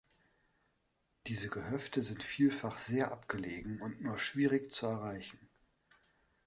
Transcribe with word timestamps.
Diese 1.27 1.49
Gehöfte 1.49 2.01
sind 2.01 2.23
vielfach 2.23 2.79
sehr 2.79 3.11
abgelegen 3.11 3.79
und 3.81 4.01
nur 4.01 4.17
schwierig 4.17 4.71
zu 4.73 4.87
erreichen. 4.87 5.39